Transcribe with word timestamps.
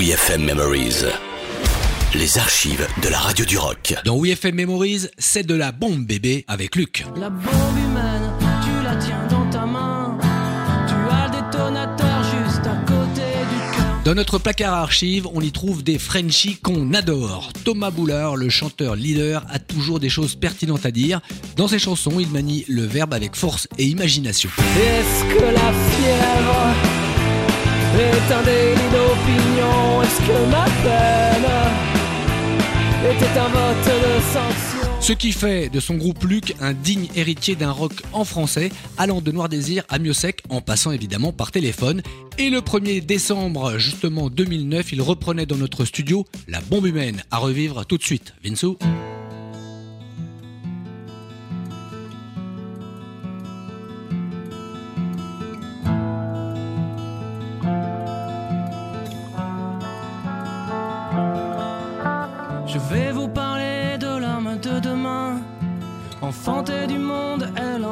WeFM 0.00 0.44
Memories. 0.46 1.04
Les 2.14 2.38
archives 2.38 2.88
de 3.02 3.08
la 3.10 3.18
radio 3.18 3.44
du 3.44 3.58
rock. 3.58 3.94
Dans 4.06 4.18
WeFM 4.18 4.54
Memories, 4.54 5.08
c'est 5.18 5.46
de 5.46 5.54
la 5.54 5.72
bombe 5.72 6.06
bébé 6.06 6.46
avec 6.48 6.74
Luc. 6.74 7.04
La 7.16 7.28
bombe 7.28 7.44
humaine, 7.76 8.32
tu 8.64 8.82
la 8.82 8.96
tiens 8.96 9.26
dans 9.28 9.50
ta 9.50 9.66
main. 9.66 10.16
Tu 10.88 10.94
as 10.94 11.26
le 11.26 11.32
détonateur 11.32 12.22
juste 12.24 12.66
à 12.66 12.76
côté 12.86 13.26
du 13.50 13.76
cœur. 13.76 14.00
Dans 14.06 14.14
notre 14.14 14.38
placard 14.38 14.72
archive, 14.72 15.28
on 15.34 15.42
y 15.42 15.52
trouve 15.52 15.82
des 15.82 15.98
Frenchies 15.98 16.56
qu'on 16.56 16.94
adore. 16.94 17.52
Thomas 17.66 17.90
Boulard, 17.90 18.36
le 18.36 18.48
chanteur 18.48 18.96
leader, 18.96 19.44
a 19.50 19.58
toujours 19.58 20.00
des 20.00 20.08
choses 20.08 20.34
pertinentes 20.34 20.86
à 20.86 20.92
dire. 20.92 21.20
Dans 21.56 21.68
ses 21.68 21.78
chansons, 21.78 22.18
il 22.18 22.28
manie 22.28 22.64
le 22.68 22.86
verbe 22.86 23.12
avec 23.12 23.36
force 23.36 23.68
et 23.76 23.84
imagination. 23.84 24.48
Est-ce 24.78 25.24
que 25.24 25.44
la 25.44 25.72
fièvre 25.90 26.69
Ce 35.00 35.12
qui 35.12 35.32
fait 35.32 35.68
de 35.68 35.80
son 35.80 35.96
groupe 35.96 36.22
Luc 36.24 36.54
un 36.60 36.72
digne 36.72 37.08
héritier 37.16 37.56
d'un 37.56 37.72
rock 37.72 37.92
en 38.12 38.24
français, 38.24 38.70
allant 38.96 39.20
de 39.20 39.32
Noir 39.32 39.48
Désir 39.48 39.84
à 39.88 39.98
Mieux 39.98 40.12
Sec, 40.12 40.42
en 40.50 40.60
passant 40.60 40.92
évidemment 40.92 41.32
par 41.32 41.50
téléphone. 41.50 42.02
Et 42.38 42.48
le 42.48 42.60
1er 42.60 43.04
décembre, 43.04 43.78
justement 43.78 44.30
2009, 44.30 44.92
il 44.92 45.02
reprenait 45.02 45.46
dans 45.46 45.56
notre 45.56 45.84
studio 45.84 46.26
La 46.48 46.60
bombe 46.60 46.86
humaine 46.86 47.22
à 47.30 47.38
revivre 47.38 47.84
tout 47.86 47.98
de 47.98 48.02
suite. 48.02 48.34
Vinsou 48.44 48.78
Je 62.72 62.78
vais 62.78 63.10
vous 63.10 63.26
parler 63.26 63.98
de 63.98 64.06
l'homme 64.06 64.56
de 64.62 64.78
demain. 64.78 65.40
Enfantée 66.22 66.86
du 66.86 66.98
monde, 66.98 67.50
elle 67.56 67.84